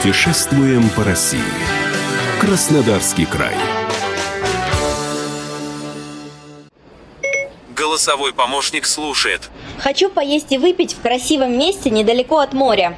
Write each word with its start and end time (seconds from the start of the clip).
Путешествуем 0.00 0.88
по 0.90 1.02
России. 1.02 1.40
Краснодарский 2.40 3.26
край. 3.26 3.56
Голосовой 7.74 8.32
помощник 8.32 8.86
слушает. 8.86 9.50
Хочу 9.80 10.08
поесть 10.08 10.52
и 10.52 10.58
выпить 10.58 10.92
в 10.92 11.00
красивом 11.00 11.58
месте 11.58 11.90
недалеко 11.90 12.38
от 12.38 12.52
моря. 12.52 12.96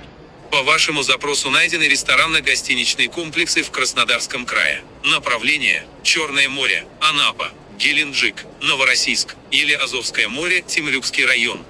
По 0.51 0.63
вашему 0.63 1.03
запросу 1.03 1.49
найдены 1.49 1.85
ресторанно-гостиничные 1.85 3.09
комплексы 3.09 3.63
в 3.63 3.71
Краснодарском 3.71 4.45
крае. 4.45 4.83
Направление– 5.03 5.85
Черное 6.03 6.51
море, 6.51 6.85
Анапа, 7.01 7.49
Геленджик, 7.79 8.45
Новороссийск 8.61 9.37
или 9.51 9.73
Азовское 9.73 10.29
море, 10.29 10.61
Темрюкский 10.61 11.25
район. 11.25 11.61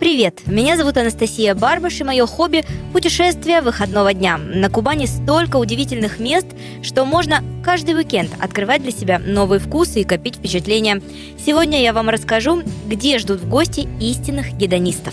Привет, 0.00 0.46
меня 0.46 0.78
зовут 0.78 0.96
Анастасия 0.96 1.54
Барбаш, 1.54 2.00
и 2.00 2.04
мое 2.04 2.26
хобби– 2.26 2.64
путешествие 2.94 3.60
выходного 3.60 4.14
дня. 4.14 4.38
На 4.38 4.70
Кубани 4.70 5.04
столько 5.04 5.56
удивительных 5.56 6.18
мест, 6.18 6.46
что 6.82 7.04
можно 7.04 7.44
каждый 7.62 7.94
уикенд 7.94 8.30
открывать 8.40 8.80
для 8.80 8.92
себя 8.92 9.18
новые 9.18 9.60
вкусы 9.60 10.00
и 10.00 10.04
копить 10.04 10.36
впечатления. 10.36 11.02
Сегодня 11.44 11.82
я 11.82 11.92
вам 11.92 12.08
расскажу, 12.08 12.62
где 12.86 13.18
ждут 13.18 13.40
в 13.40 13.48
гости 13.50 13.88
истинных 14.00 14.54
гедонистов. 14.54 15.12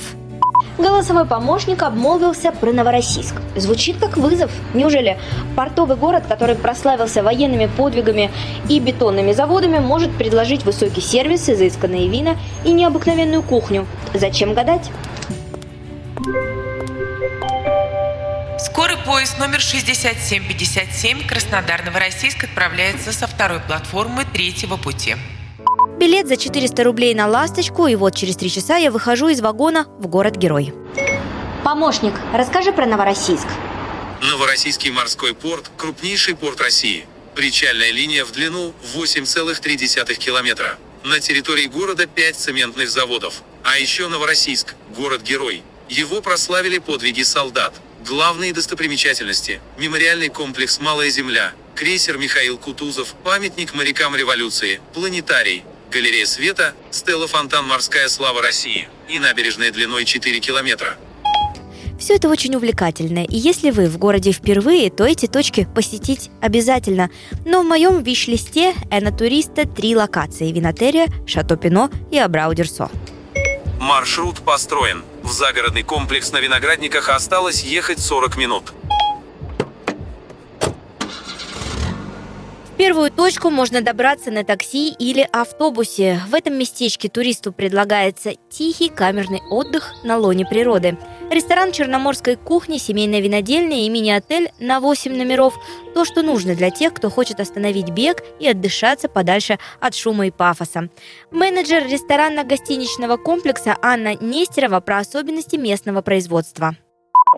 Голосовой 0.78 1.26
помощник 1.26 1.84
обмолвился 1.84 2.52
про 2.52 2.72
Новороссийск. 2.72 3.36
Звучит 3.56 3.98
как 3.98 4.16
вызов. 4.16 4.52
Неужели 4.74 5.18
портовый 5.56 5.98
город, 5.98 6.24
который 6.30 6.56
прославился 6.56 7.24
военными 7.24 7.70
подвигами 7.76 8.32
и 8.70 8.80
бетонными 8.80 9.34
заводами, 9.34 9.80
может 9.80 10.16
предложить 10.16 10.64
высокий 10.64 11.02
сервис, 11.02 11.50
изысканные 11.50 12.08
вина 12.08 12.38
и 12.64 12.72
необыкновенную 12.72 13.44
кухню? 13.44 13.86
Зачем 14.14 14.54
гадать? 14.54 14.90
Скорый 18.60 18.98
поезд 18.98 19.38
номер 19.40 19.60
6757 19.62 21.28
Краснодар-Новороссийск 21.28 22.46
отправляется 22.46 23.12
со 23.12 23.28
второй 23.28 23.60
платформы 23.60 24.26
третьего 24.26 24.78
пути. 24.78 25.16
Билет 26.00 26.28
за 26.28 26.38
400 26.38 26.84
рублей 26.84 27.16
на 27.16 27.28
«Ласточку», 27.28 27.88
и 27.88 27.96
вот 27.96 28.16
через 28.16 28.36
три 28.36 28.52
часа 28.52 28.78
я 28.78 28.92
выхожу 28.92 29.30
из 29.30 29.42
вагона 29.42 29.86
в 30.00 30.08
город-герой. 30.08 30.74
Помощник, 31.64 32.14
расскажи 32.34 32.72
про 32.72 32.86
Новороссийск. 32.86 33.48
Новороссийский 34.22 34.92
морской 34.92 35.34
порт– 35.34 35.72
крупнейший 35.78 36.36
порт 36.36 36.62
России. 36.62 37.06
Причальная 37.36 37.92
линия 37.92 38.26
в 38.26 38.32
длину 38.32 38.74
8,3 38.96 40.16
километра. 40.16 40.78
На 41.04 41.20
территории 41.20 41.66
города 41.66 42.08
5 42.08 42.36
цементных 42.36 42.90
заводов. 42.90 43.44
А 43.70 43.78
еще 43.78 44.08
Новороссийск– 44.08 44.76
город-герой. 44.96 45.62
Его 45.90 46.22
прославили 46.22 46.78
подвиги 46.78 47.24
солдат. 47.24 47.74
Главные 48.06 48.54
достопримечательности– 48.54 49.60
мемориальный 49.78 50.30
комплекс 50.30 50.80
«Малая 50.80 51.10
земля», 51.10 51.52
крейсер 51.76 52.18
Михаил 52.18 52.58
Кутузов, 52.58 53.14
памятник 53.26 53.74
морякам 53.74 54.16
революции, 54.16 54.80
планетарий, 54.94 55.66
галерея 55.92 56.26
света, 56.26 56.76
стела 56.92 57.28
фонтан 57.28 57.68
«Морская 57.68 58.08
слава 58.08 58.42
России» 58.42 58.88
и 59.10 59.20
набережная 59.20 59.74
длиной 59.74 60.06
4 60.06 60.40
километра. 60.40 60.96
Все 62.00 62.16
это 62.16 62.30
очень 62.30 62.56
увлекательно, 62.56 63.26
и 63.26 63.36
если 63.36 63.72
вы 63.72 63.90
в 63.90 63.98
городе 63.98 64.32
впервые, 64.32 64.90
то 64.90 65.04
эти 65.04 65.26
точки 65.26 65.68
посетить 65.76 66.30
обязательно. 66.42 67.10
Но 67.44 67.64
в 67.64 67.66
моем 67.66 68.02
виш-листе 68.02 68.74
на 68.90 69.12
туриста 69.12 69.68
три 69.68 69.94
локации– 69.94 70.50
Винотерия, 70.54 71.08
Шато 71.28 71.58
Пино 71.58 71.92
и 72.12 72.18
Абрау-Дюрсо. 72.18 72.90
Маршрут 73.80 74.40
построен. 74.40 75.04
В 75.22 75.32
загородный 75.32 75.84
комплекс 75.84 76.32
на 76.32 76.40
Виноградниках 76.40 77.10
осталось 77.10 77.64
ехать 77.64 78.00
40 78.00 78.38
минут. 78.38 78.74
В 82.66 82.78
первую 82.78 83.12
точку 83.12 83.50
можно 83.50 83.82
добраться 83.82 84.32
на 84.32 84.44
такси 84.44 84.90
или 84.90 85.28
автобусе. 85.32 86.22
В 86.28 86.34
этом 86.34 86.58
местечке 86.58 87.08
туристу 87.08 87.52
предлагается 87.52 88.34
тихий 88.50 88.90
камерный 88.90 89.42
отдых 89.50 89.94
на 90.04 90.18
лоне 90.18 90.46
природы. 90.46 90.98
Ресторан 91.30 91.74
черноморской 91.74 92.38
кухни, 92.38 92.78
семейная 92.78 93.20
винодельня 93.20 93.86
и 93.86 93.90
мини-отель 93.90 94.52
на 94.60 94.80
8 94.80 95.16
номеров– 95.16 95.54
то, 95.94 96.06
что 96.06 96.22
нужно 96.22 96.56
для 96.56 96.70
тех, 96.70 96.94
кто 96.94 97.10
хочет 97.10 97.40
остановить 97.40 97.90
бег 97.90 98.24
и 98.40 98.48
отдышаться 98.48 99.10
подальше 99.10 99.60
от 99.82 99.94
шума 99.94 100.28
и 100.28 100.32
пафоса. 100.32 100.90
Менеджер 101.32 101.86
ресторанно-гостиничного 101.86 103.18
комплекса 103.18 103.76
Анна 103.82 104.16
Нестерова 104.16 104.80
про 104.80 105.00
особенности 105.00 105.58
местного 105.58 106.02
производства. 106.02 106.78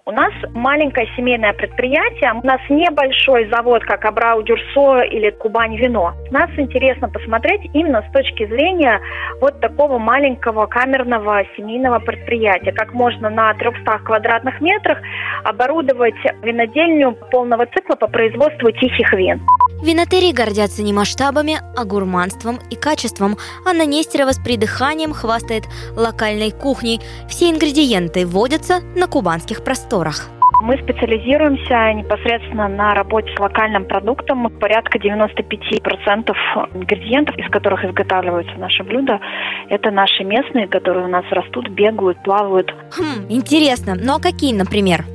У 0.05 0.11
нас 0.11 0.33
маленькое 0.53 1.07
семейное 1.15 1.53
предприятие, 1.53 2.33
у 2.33 2.45
нас 2.45 2.59
небольшой 2.69 3.49
завод, 3.49 3.83
как 3.83 4.05
Абрау 4.05 4.41
Дюрсо 4.43 5.01
или 5.01 5.29
Кубань 5.31 5.75
Вино. 5.77 6.13
Нас 6.31 6.49
интересно 6.57 7.09
посмотреть 7.09 7.69
именно 7.73 8.03
с 8.07 8.11
точки 8.11 8.45
зрения 8.47 8.99
вот 9.41 9.59
такого 9.59 9.97
маленького 9.97 10.65
камерного 10.65 11.43
семейного 11.55 11.99
предприятия, 11.99 12.71
как 12.71 12.93
можно 12.93 13.29
на 13.29 13.53
300 13.53 13.99
квадратных 13.99 14.59
метрах 14.61 14.99
оборудовать 15.43 16.15
винодельню 16.43 17.13
полного 17.31 17.65
цикла 17.67 17.95
по 17.95 18.07
производству 18.07 18.71
тихих 18.71 19.13
вин. 19.13 19.41
Винотерии 19.81 20.33
гордятся 20.33 20.83
не 20.83 20.91
масштабами, 20.91 21.59
а 21.75 21.85
гурманством 21.85 22.59
и 22.69 22.75
качеством. 22.75 23.37
Анна 23.65 23.85
Нестерова 23.85 24.33
с 24.33 24.37
придыханием 24.37 25.13
хвастает 25.13 25.63
локальной 25.95 26.51
кухней. 26.51 26.99
Все 27.29 27.49
ингредиенты 27.49 28.25
вводятся 28.25 28.81
на 28.95 29.07
кубанских 29.07 29.63
просторах. 29.63 30.29
Мы 30.61 30.77
специализируемся 30.77 31.93
непосредственно 31.93 32.67
на 32.67 32.93
работе 32.93 33.33
с 33.33 33.39
локальным 33.39 33.85
продуктом. 33.85 34.49
Порядка 34.59 34.97
95% 34.97 36.33
ингредиентов, 36.73 37.37
из 37.37 37.49
которых 37.49 37.85
изготавливаются 37.85 38.55
наши 38.55 38.83
блюда, 38.83 39.21
это 39.69 39.91
наши 39.91 40.25
местные, 40.25 40.67
которые 40.67 41.05
у 41.05 41.09
нас 41.09 41.23
растут, 41.31 41.69
бегают, 41.69 42.21
плавают. 42.23 42.73
Хм, 42.97 43.27
интересно. 43.29 43.95
Ну 43.95 44.15
а 44.15 44.19
какие, 44.19 44.53
например? 44.53 45.05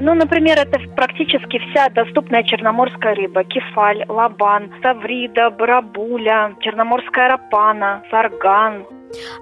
Ну, 0.00 0.14
например, 0.14 0.58
это 0.58 0.78
практически 0.94 1.58
вся 1.58 1.88
доступная 1.88 2.42
черноморская 2.42 3.14
рыба. 3.14 3.44
Кефаль, 3.44 4.04
лабан, 4.08 4.72
ставрида, 4.78 5.50
барабуля, 5.50 6.54
черноморская 6.60 7.28
рапана, 7.28 8.02
сарган. 8.10 8.86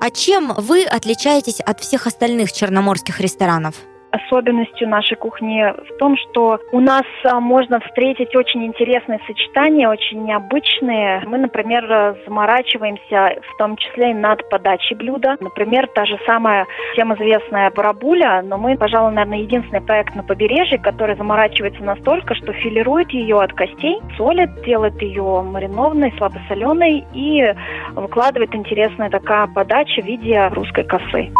А 0.01 0.11
чем 0.11 0.53
вы 0.57 0.85
отличаетесь 0.85 1.61
от 1.61 1.81
всех 1.81 2.07
остальных 2.07 2.53
черноморских 2.53 3.21
ресторанов? 3.21 3.75
Особенностью 4.11 4.89
нашей 4.89 5.17
кухни 5.17 5.63
в 5.63 5.99
том, 5.99 6.17
что 6.17 6.61
у 6.73 6.81
нас 6.81 7.05
а, 7.25 7.41
можно 7.41 7.81
встретить 7.81 8.35
очень 8.35 8.65
интересные 8.65 9.21
сочетания, 9.27 9.89
очень 9.89 10.25
необычные. 10.25 11.23
Мы, 11.27 11.39
например, 11.39 12.17
заморачиваемся 12.27 13.41
в 13.53 13.57
том 13.59 13.77
числе 13.77 14.13
и 14.13 14.15
над 14.15 14.49
подачей 14.49 14.97
блюда. 14.97 15.37
Например, 15.41 15.87
та 15.89 16.07
же 16.07 16.19
самая 16.27 16.67
всем 16.93 17.15
известная 17.15 17.71
барабуля, 17.71 18.43
но 18.43 18.57
мы, 18.57 18.77
пожалуй, 18.79 19.13
наверное, 19.13 19.41
единственный 19.41 19.83
проект 19.83 20.15
на 20.15 20.23
побережье, 20.23 20.79
который 20.79 21.17
заморачивается 21.17 21.83
настолько, 21.83 22.35
что 22.35 22.53
филирует 22.53 23.11
ее 23.11 23.41
от 23.41 23.53
костей, 23.53 24.01
солит, 24.17 24.63
делает 24.65 25.01
ее 25.03 25.43
маринованной, 25.43 26.15
слабосоленой 26.17 27.05
и 27.13 27.55
выкладывает 27.93 28.55
интересная 28.55 29.11
такая 29.11 29.47
подача 29.49 30.01
в 30.01 30.07
виде 30.07 30.49
русской 30.49 30.85
косы. 30.85 31.31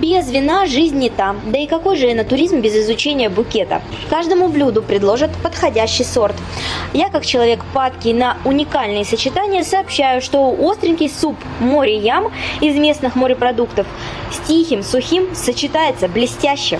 Без 0.00 0.30
вина 0.30 0.66
жизнь 0.66 0.96
не 0.96 1.10
там. 1.10 1.40
Да 1.50 1.58
и 1.58 1.66
какой 1.66 1.96
же 1.96 2.12
энотуризм 2.12 2.60
без 2.60 2.74
изучения 2.76 3.28
букета? 3.28 3.82
Каждому 4.08 4.48
блюду 4.48 4.80
предложат 4.80 5.30
подходящий 5.42 6.04
сорт. 6.04 6.36
Я, 6.92 7.08
как 7.08 7.26
человек 7.26 7.64
падкий 7.74 8.12
на 8.12 8.36
уникальные 8.44 9.04
сочетания, 9.04 9.64
сообщаю, 9.64 10.22
что 10.22 10.56
остренький 10.60 11.10
суп 11.10 11.36
море 11.58 11.98
ям 11.98 12.32
из 12.60 12.76
местных 12.76 13.16
морепродуктов 13.16 13.88
с 14.30 14.46
тихим, 14.46 14.84
сухим 14.84 15.34
сочетается 15.34 16.06
блестяще. 16.06 16.78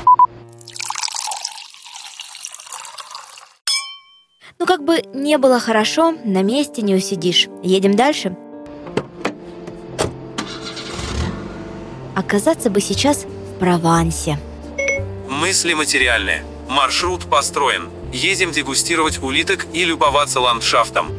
Ну, 4.61 4.67
как 4.67 4.85
бы 4.85 5.03
не 5.13 5.39
было 5.39 5.59
хорошо, 5.59 6.15
на 6.25 6.43
месте 6.43 6.83
не 6.83 6.95
усидишь. 6.95 7.49
Едем 7.63 7.97
дальше. 7.97 8.37
Оказаться 12.19 12.69
бы 12.69 12.81
сейчас 12.81 13.27
в 13.27 13.59
Провансе. 13.61 14.41
Мысли 15.29 15.73
материальные. 15.75 16.43
Маршрут 16.69 17.27
построен. 17.27 17.91
Едем 18.13 18.51
дегустировать 18.51 19.23
улиток 19.23 19.69
и 19.73 19.85
любоваться 19.85 20.41
ландшафтом. 20.41 21.13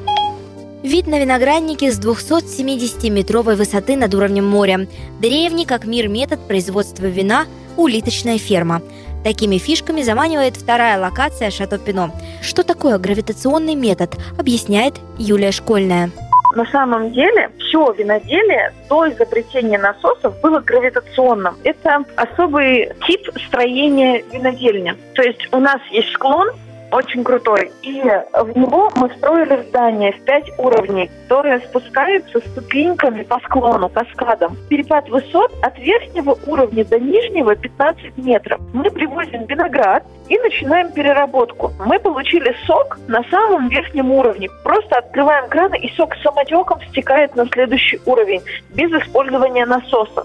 Вид 0.84 1.07
на 1.07 1.18
виноградники 1.22 1.90
с 1.90 1.98
270-метровой 2.01 3.56
высоты 3.56 3.96
над 3.96 4.13
уровнем 4.13 4.46
моря. 4.46 4.90
Древний 5.22 5.66
как 5.66 5.86
мир 5.86 6.10
метод 6.10 6.46
производства 6.46 7.06
вина– 7.06 7.48
улиточная 7.78 8.38
ферма. 8.38 8.81
Такими 9.24 9.57
фишками 9.57 10.02
заманивает 10.02 10.57
вторая 10.57 11.00
локация 11.00 11.50
Шато 11.50 11.78
Пино. 11.78 12.13
Что 12.42 12.63
такое 12.63 12.98
гравитационный 12.98 13.75
метод, 13.75 14.18
объясняет 14.38 14.95
Юлия 15.18 15.54
Школьная. 15.54 16.12
На 16.59 16.65
самом 16.65 17.13
деле 17.13 17.50
все 17.57 17.89
виноделие 17.94 18.73
до 18.89 19.09
изобретения 19.09 19.77
насосов 19.77 20.41
было 20.41 20.59
гравитационным. 20.59 21.56
Это 21.63 22.03
особый 22.17 22.91
тип 23.07 23.29
строения 23.47 24.21
винодельни. 24.29 24.94
То 25.15 25.21
есть 25.21 25.47
у 25.53 25.59
нас 25.61 25.79
есть 25.89 26.11
склон, 26.11 26.50
очень 26.91 27.24
крутой. 27.24 27.71
И 27.81 28.01
в 28.01 28.57
него 28.57 28.89
мы 28.95 29.09
строили 29.18 29.63
здание 29.69 30.12
в 30.13 30.21
пять 30.24 30.50
уровней, 30.57 31.09
которое 31.24 31.59
спускается 31.59 32.39
ступеньками 32.39 33.24
по 33.24 33.39
склону, 33.39 33.89
каскадом. 33.89 34.57
Перепад 34.69 35.07
высот 35.09 35.51
от 35.62 35.77
верхнего 35.77 36.38
уровня 36.47 36.86
до 36.86 37.00
нижнего 37.00 37.56
15 37.56 38.18
метров. 38.18 38.59
Мы 38.74 38.89
привозим 38.89 39.45
виноград 39.45 40.03
и 40.27 40.38
начинаем 40.38 40.91
переработку. 40.91 41.71
Мы 41.86 42.00
получили 42.00 42.56
сок 42.65 42.97
на 43.07 43.24
самом 43.30 43.69
верхнем 43.69 44.12
уровне. 44.12 44.50
Просто 44.63 44.97
открываем 44.97 45.50
краны, 45.50 45.77
и 45.80 45.89
сок 45.95 46.15
самотеком 46.24 46.80
стекает 46.89 47.35
на 47.35 47.47
следующий 47.47 48.00
уровень, 48.06 48.42
без 48.69 48.92
использования 48.92 49.65
насоса. 49.65 50.24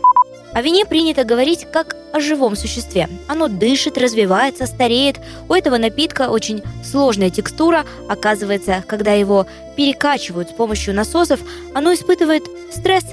О 0.55 0.63
вине 0.63 0.87
принято 0.87 1.25
говорить 1.25 1.67
как 1.73 1.97
о 2.13 2.21
живом 2.21 2.55
существе. 2.55 3.09
Оно 3.29 3.49
дышит, 3.49 3.99
развивается, 3.99 4.67
стареет. 4.67 5.17
У 5.49 5.53
этого 5.53 5.79
напитка 5.79 6.31
очень 6.31 6.63
сложная 6.85 7.31
текстура. 7.31 7.83
Оказывается, 8.09 8.85
когда 8.87 9.13
его 9.13 9.47
перекачивают 9.77 10.51
с 10.51 10.53
помощью 10.53 10.95
насосов, 10.95 11.41
оно 11.75 11.93
испытывает 11.93 12.45
стресс. 12.71 13.05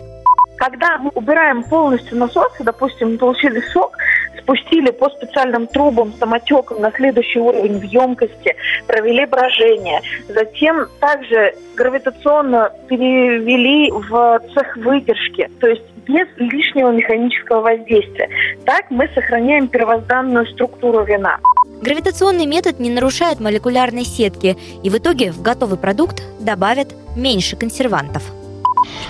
Когда 0.57 0.99
мы 0.99 1.09
убираем 1.15 1.63
полностью 1.63 2.19
насосы, 2.19 2.63
допустим, 2.63 3.17
получили 3.17 3.59
сок, 3.73 3.97
спустили 4.37 4.91
по 4.91 5.09
специальным 5.09 5.65
трубам 5.65 6.13
самотеком 6.19 6.79
на 6.81 6.91
следующий 6.91 7.39
уровень 7.39 7.79
в 7.79 7.83
емкости, 7.83 8.55
провели 8.85 9.25
брожение. 9.25 10.01
Затем 10.27 10.85
также 10.99 11.55
гравитационно 11.75 12.71
перевели 12.87 13.89
в 13.91 14.41
цех 14.53 14.77
выдержки. 14.77 15.49
То 15.59 15.67
есть 15.67 15.81
без 16.07 16.27
лишнего 16.37 16.91
механического 16.91 17.61
воздействия. 17.61 18.29
Так 18.65 18.89
мы 18.89 19.09
сохраняем 19.13 19.67
первозданную 19.67 20.45
структуру 20.47 21.03
вина. 21.03 21.37
Гравитационный 21.81 22.45
метод 22.45 22.79
не 22.79 22.89
нарушает 22.89 23.39
молекулярной 23.39 24.03
сетки, 24.03 24.55
и 24.83 24.89
в 24.89 24.97
итоге 24.97 25.31
в 25.31 25.41
готовый 25.41 25.79
продукт 25.79 26.21
добавят 26.39 26.89
меньше 27.15 27.55
консервантов. 27.55 28.23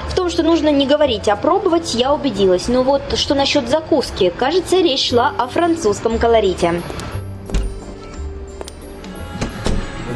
В 0.07 0.15
том, 0.15 0.29
что 0.29 0.43
нужно 0.43 0.69
не 0.69 0.85
говорить, 0.85 1.27
а 1.27 1.35
пробовать, 1.35 1.95
я 1.95 2.13
убедилась. 2.13 2.67
Но 2.67 2.83
вот 2.83 3.01
что 3.15 3.35
насчет 3.35 3.67
закуски? 3.67 4.31
Кажется, 4.37 4.77
речь 4.77 5.09
шла 5.09 5.33
о 5.37 5.47
французском 5.47 6.17
колорите. 6.17 6.81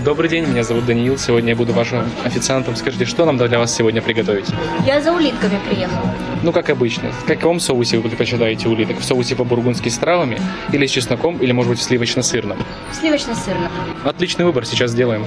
Добрый 0.05 0.29
день, 0.29 0.45
меня 0.45 0.63
зовут 0.63 0.85
Даниил. 0.85 1.17
Сегодня 1.17 1.49
я 1.49 1.55
буду 1.55 1.73
вашим 1.73 2.03
официантом. 2.23 2.75
Скажите, 2.75 3.05
что 3.05 3.25
нам 3.25 3.37
для 3.39 3.57
вас 3.57 3.73
сегодня 3.73 4.03
приготовить? 4.03 4.45
Я 4.85 5.01
за 5.01 5.11
улитками 5.11 5.59
приехала. 5.67 6.13
Ну, 6.43 6.51
как 6.53 6.69
обычно. 6.69 7.11
В 7.11 7.25
каком 7.25 7.59
соусе 7.59 7.97
вы 7.97 8.03
предпочитаете 8.03 8.69
улиток? 8.69 8.99
В 8.99 9.03
соусе 9.03 9.35
по-бургундски 9.35 9.89
с 9.89 9.97
травами? 9.97 10.39
Или 10.71 10.85
с 10.85 10.91
чесноком? 10.91 11.39
Или, 11.39 11.53
может 11.53 11.71
быть, 11.71 11.79
в 11.79 11.81
сливочно-сырном? 11.81 12.59
Сливочно-сырном. 12.93 13.71
Отличный 14.03 14.45
выбор, 14.45 14.67
сейчас 14.67 14.91
сделаем. 14.91 15.25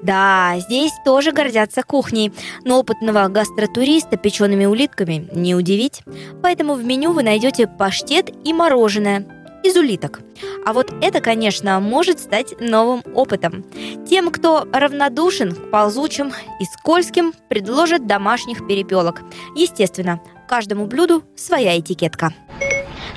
Да, 0.00 0.54
здесь 0.58 0.92
тоже 1.04 1.32
гордятся 1.32 1.82
кухней, 1.82 2.32
но 2.64 2.78
опытного 2.78 3.26
гастротуриста 3.26 4.16
печеными 4.16 4.66
улитками 4.66 5.28
не 5.32 5.56
удивить. 5.56 6.02
Поэтому 6.40 6.74
в 6.74 6.84
меню 6.84 7.10
вы 7.12 7.24
найдете 7.24 7.66
паштет 7.66 8.30
и 8.44 8.52
мороженое 8.52 9.26
из 9.64 9.76
улиток. 9.76 10.20
А 10.64 10.72
вот 10.72 10.92
это, 11.00 11.20
конечно, 11.20 11.80
может 11.80 12.20
стать 12.20 12.60
новым 12.60 13.02
опытом. 13.14 13.64
Тем, 14.08 14.30
кто 14.30 14.68
равнодушен 14.72 15.54
к 15.54 15.70
ползучим 15.70 16.32
и 16.60 16.64
скользким, 16.64 17.32
предложат 17.48 18.06
домашних 18.06 18.66
перепелок. 18.66 19.22
Естественно, 19.56 20.20
каждому 20.48 20.86
блюду 20.86 21.24
своя 21.34 21.78
этикетка. 21.78 22.32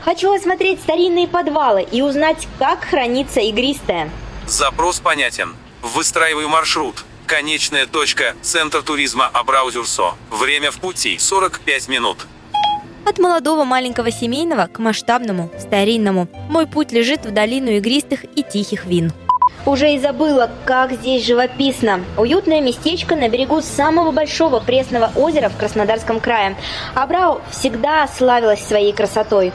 Хочу 0.01 0.31
осмотреть 0.33 0.79
старинные 0.79 1.27
подвалы 1.27 1.83
и 1.83 2.01
узнать, 2.01 2.47
как 2.59 2.83
хранится 2.85 3.41
игристое. 3.41 4.09
Запрос 4.47 4.99
понятен. 5.01 5.53
Выстраиваю 5.81 6.47
маршрут. 6.47 7.03
Конечная 7.25 7.87
точка– 7.87 8.35
центр 8.41 8.81
туризма 8.81 9.27
Абраузюрсо. 9.27 10.13
Время 10.31 10.71
в 10.71 10.79
пути– 10.79 11.17
45 11.19 11.89
минут. 11.89 12.25
От 13.07 13.19
молодого 13.19 13.63
маленького 13.63 14.11
семейного 14.11 14.67
к 14.67 14.79
масштабному, 14.79 15.49
старинному. 15.57 16.27
Мой 16.49 16.67
путь 16.67 16.91
лежит 16.91 17.25
в 17.25 17.31
долину 17.31 17.71
игристых 17.71 18.25
и 18.35 18.43
тихих 18.43 18.85
вин. 18.85 19.13
Уже 19.65 19.93
и 19.93 19.99
забыла, 19.99 20.49
как 20.65 20.91
здесь 20.91 21.25
живописно. 21.25 22.01
Уютное 22.17 22.59
местечко 22.59 23.15
на 23.15 23.29
берегу 23.29 23.61
самого 23.61 24.11
большого 24.11 24.59
пресного 24.59 25.09
озера 25.15 25.47
в 25.47 25.55
Краснодарском 25.55 26.19
крае. 26.19 26.57
Абрау 26.95 27.39
всегда 27.49 28.09
славилась 28.09 28.61
своей 28.61 28.91
красотой. 28.91 29.53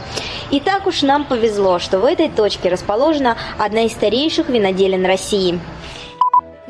И 0.50 0.58
так 0.58 0.86
уж 0.86 1.02
нам 1.02 1.24
повезло, 1.26 1.78
что 1.78 1.98
в 1.98 2.06
этой 2.06 2.30
точке 2.30 2.70
расположена 2.70 3.36
одна 3.58 3.82
из 3.82 3.92
старейших 3.92 4.48
виноделин 4.48 5.04
России. 5.04 5.60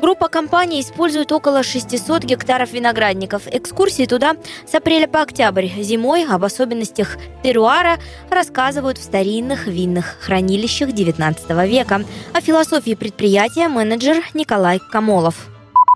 Группа 0.03 0.27
компаний 0.27 0.81
использует 0.81 1.31
около 1.31 1.63
600 1.63 2.25
гектаров 2.25 2.73
виноградников. 2.73 3.43
Экскурсии 3.47 4.05
туда 4.05 4.33
с 4.67 4.75
апреля 4.75 5.07
по 5.07 5.21
октябрь. 5.21 5.67
Зимой 5.77 6.25
об 6.29 6.43
особенностях 6.43 7.15
теруара 7.41 7.95
рассказывают 8.29 8.97
в 8.97 9.01
старинных 9.01 9.65
винных 9.65 10.17
хранилищах 10.19 10.89
XIX 10.89 11.65
века. 11.69 12.01
О 12.33 12.41
философии 12.41 12.95
предприятия 12.95 13.69
менеджер 13.69 14.17
Николай 14.33 14.81
Камолов. 14.91 15.35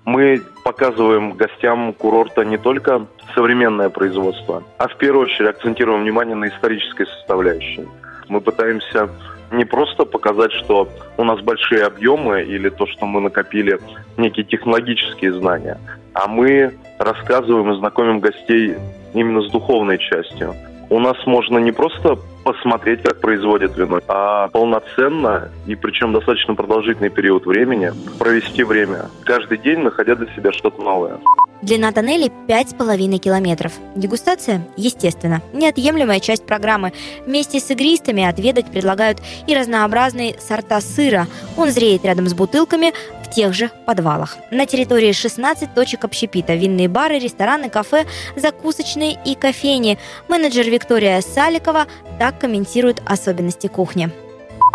Мы 0.06 0.42
показываем 0.64 1.34
гостям 1.34 1.92
курорта 1.92 2.46
не 2.46 2.58
только 2.58 3.08
современное 3.36 3.90
производство, 3.90 4.64
а 4.78 4.88
в 4.88 4.96
первую 4.96 5.26
очередь 5.26 5.50
акцентируем 5.50 6.04
внимание 6.04 6.38
на 6.38 6.48
исторической 6.48 7.08
составляющей. 7.08 7.86
Мы 8.30 8.40
пытаемся 8.40 9.10
не 9.52 9.66
просто 9.66 10.06
показать, 10.06 10.52
что 10.52 10.90
у 11.18 11.24
нас 11.24 11.40
большие 11.42 11.84
объемы 11.84 12.44
или 12.44 12.70
то, 12.70 12.86
что 12.88 13.06
мы 13.06 13.22
накопили 13.22 13.80
некие 14.18 14.46
технологические 14.46 15.34
знания, 15.34 15.78
а 16.14 16.28
мы 16.28 16.74
рассказываем 17.00 17.72
и 17.72 17.78
знакомим 17.78 18.20
гостей 18.20 18.76
именно 19.14 19.42
с 19.42 19.52
духовной 19.52 19.98
частью. 19.98 20.56
У 20.90 21.00
нас 21.00 21.18
можно 21.26 21.58
не 21.58 21.72
просто 21.72 22.18
посмотреть, 22.46 23.02
как 23.04 23.20
производят 23.20 23.78
вино, 23.78 24.00
а 24.08 24.48
полноценно 24.48 25.50
и 25.66 25.76
причем 25.76 26.14
достаточно 26.14 26.56
продолжительный 26.56 27.10
период 27.10 27.46
времени 27.46 27.92
провести 28.18 28.64
время, 28.64 29.10
каждый 29.26 29.58
день 29.58 29.80
находя 29.80 30.16
для 30.16 30.28
себя 30.34 30.54
что-то 30.54 30.82
новое. 30.82 31.18
Длина 31.62 31.92
тоннелей 31.92 32.32
5,5 32.48 33.18
километров. 33.18 33.74
Дегустация, 33.96 34.68
естественно, 34.78 35.42
неотъемлемая 35.54 36.20
часть 36.20 36.46
программы. 36.46 36.94
Вместе 37.26 37.60
с 37.60 37.72
игристами 37.72 38.24
отведать 38.24 38.68
предлагают 38.68 39.22
и 39.48 39.56
разнообразные 39.56 40.36
сорта 40.40 40.80
сыра. 40.82 41.28
Он 41.58 41.72
зреет 41.72 42.06
рядом 42.06 42.28
с 42.28 42.34
бутылками 42.34 42.94
в 43.24 43.34
тех 43.34 43.54
же 43.54 43.72
подвалах. 43.86 44.38
На 44.52 44.66
территории 44.68 45.12
16 45.12 45.74
точек 45.74 46.06
общепита. 46.06 46.54
Винные 46.54 46.88
бары, 46.88 47.18
рестораны, 47.18 47.70
кафе, 47.70 48.06
закусочные 48.36 49.18
и 49.26 49.34
кофейни. 49.34 49.98
Менеджер 50.28 50.70
Виктория 50.70 51.22
Саликова 51.22 51.88
так 52.20 52.40
комментирует 52.40 53.02
особенности 53.06 53.68
кухни. 53.68 54.12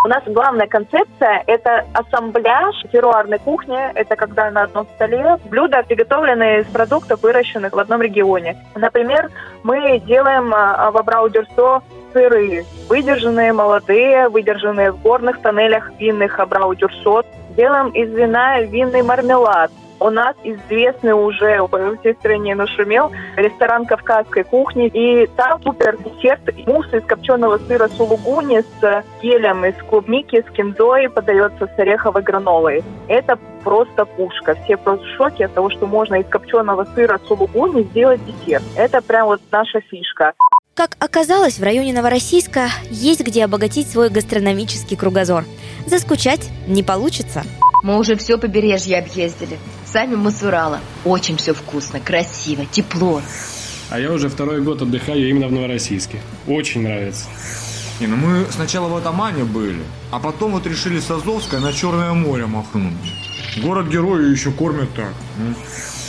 У 0.04 0.08
нас 0.08 0.22
главная 0.26 0.66
концепция– 0.66 1.44
это 1.46 1.86
ассамбляж 1.94 2.74
теруарной 2.90 3.38
кухни. 3.38 3.78
Это 3.94 4.16
когда 4.16 4.50
на 4.50 4.64
одном 4.64 4.86
столе 4.96 5.38
блюда, 5.44 5.84
приготовленные 5.84 6.62
из 6.62 6.66
продуктов, 6.66 7.22
выращенных 7.22 7.72
в 7.72 7.78
одном 7.78 8.02
регионе. 8.02 8.56
Например, 8.74 9.30
мы 9.62 10.00
делаем 10.00 10.52
а, 10.52 10.90
в 10.90 10.96
Абрау-Дюрсо 10.96 11.82
сыры, 12.12 12.64
выдержанные 12.88 13.52
молодые, 13.52 14.28
выдержанные 14.28 14.90
в 14.90 15.00
горных 15.02 15.40
тоннелях 15.40 15.92
винных 16.00 16.40
Абрау-Дюрсо. 16.40 17.24
Делаем 17.56 17.90
из 17.90 18.10
вина 18.12 18.60
винный 18.60 19.02
мармелад. 19.02 19.70
У 20.02 20.10
нас 20.10 20.34
известный 20.42 21.12
уже 21.12 21.64
по 21.68 21.96
всей 21.98 22.14
стране 22.14 22.56
нашумел 22.56 23.12
ресторан 23.36 23.86
кавказской 23.86 24.42
кухни. 24.42 24.88
И 24.88 25.28
там 25.36 25.62
супер 25.62 25.96
десерт 25.96 26.40
мусс 26.66 26.92
из 26.92 27.04
копченого 27.04 27.58
сыра 27.68 27.88
сулугуни 27.96 28.62
с 28.62 29.04
гелем 29.22 29.64
из 29.64 29.76
клубники, 29.88 30.42
с 30.42 30.52
кинзой 30.52 31.08
подается 31.08 31.68
с 31.68 31.78
ореховой 31.78 32.22
гранолой. 32.22 32.82
Это 33.06 33.38
просто 33.62 34.04
пушка. 34.04 34.56
Все 34.64 34.76
просто 34.76 35.04
в 35.04 35.16
шоке 35.16 35.44
от 35.44 35.54
того, 35.54 35.70
что 35.70 35.86
можно 35.86 36.16
из 36.16 36.26
копченого 36.26 36.84
сыра 36.96 37.20
сулугуни 37.28 37.84
сделать 37.84 38.20
десерт. 38.24 38.64
Это 38.74 39.02
прям 39.02 39.26
вот 39.26 39.40
наша 39.52 39.80
фишка. 39.82 40.32
Как 40.74 40.96
оказалось, 40.98 41.60
в 41.60 41.62
районе 41.62 41.92
Новороссийска 41.92 42.70
есть 42.90 43.20
где 43.20 43.44
обогатить 43.44 43.88
свой 43.88 44.10
гастрономический 44.10 44.96
кругозор. 44.96 45.44
Заскучать 45.86 46.50
не 46.66 46.82
получится. 46.82 47.42
Мы 47.84 47.98
уже 47.98 48.16
все 48.16 48.38
побережье 48.38 48.98
объездили. 48.98 49.58
Сами 49.92 50.14
мы 50.14 50.30
с 50.30 50.42
Урала. 50.42 50.80
Очень 51.04 51.36
все 51.36 51.52
вкусно, 51.52 52.00
красиво, 52.00 52.64
тепло. 52.64 53.20
А 53.90 54.00
я 54.00 54.10
уже 54.10 54.30
второй 54.30 54.62
год 54.62 54.80
отдыхаю 54.80 55.28
именно 55.28 55.48
в 55.48 55.52
Новороссийске. 55.52 56.20
Очень 56.46 56.82
нравится. 56.82 57.26
Не, 58.00 58.06
ну 58.06 58.16
мы 58.16 58.46
сначала 58.50 58.88
в 58.88 58.96
Атамане 58.96 59.44
были, 59.44 59.82
а 60.10 60.18
потом 60.18 60.52
вот 60.52 60.66
решили 60.66 60.98
с 60.98 61.10
Азовска 61.10 61.60
на 61.60 61.74
Черное 61.74 62.14
море 62.14 62.46
махнуть. 62.46 62.92
Город-герой 63.62 64.30
еще 64.30 64.50
кормят 64.50 64.88
так. 64.94 65.12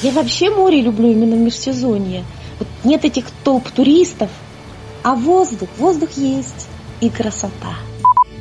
Я 0.02 0.12
вообще 0.12 0.50
море 0.50 0.82
люблю 0.82 1.12
именно 1.12 1.36
в 1.36 1.40
межсезонье. 1.40 2.24
Вот 2.60 2.70
нет 2.86 3.04
этих 3.04 3.26
толп 3.44 3.70
туристов, 3.70 4.30
а 5.04 5.14
воздух, 5.16 5.68
воздух 5.78 6.12
есть 6.12 6.70
и 7.02 7.10
красота. 7.10 7.76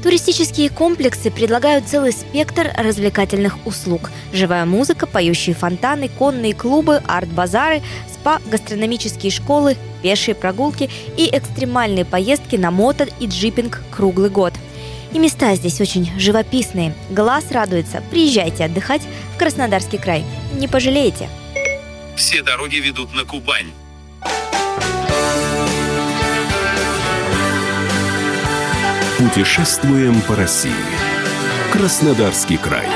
Туристические 0.02 0.68
комплексы 0.68 1.30
предлагают 1.30 1.86
целый 1.86 2.12
спектр 2.12 2.72
развлекательных 2.76 3.64
услуг. 3.64 4.10
Живая 4.32 4.64
музыка, 4.64 5.06
поющие 5.06 5.54
фонтаны, 5.54 6.08
конные 6.08 6.54
клубы, 6.54 7.00
арт-базары, 7.06 7.82
спа, 8.12 8.40
гастрономические 8.46 9.30
школы, 9.30 9.76
пешие 10.02 10.34
прогулки 10.34 10.90
и 11.16 11.28
экстремальные 11.32 12.04
поездки 12.04 12.56
на 12.56 12.72
мото 12.72 13.06
и 13.20 13.26
джипинг 13.26 13.80
круглый 13.92 14.30
год. 14.30 14.54
И 15.12 15.18
места 15.18 15.54
здесь 15.54 15.80
очень 15.80 16.10
живописные. 16.18 16.94
Глаз 17.10 17.52
радуется. 17.52 18.02
Приезжайте 18.10 18.64
отдыхать 18.64 19.02
в 19.34 19.38
Краснодарский 19.38 19.98
край. 19.98 20.24
Не 20.54 20.66
пожалеете. 20.66 21.28
Все 22.16 22.42
дороги 22.42 22.76
ведут 22.76 23.14
на 23.14 23.24
Кубань. 23.24 23.70
Путешествуем 29.32 30.20
по 30.20 30.36
России. 30.36 30.74
Краснодарский 31.72 32.58
край. 32.58 32.86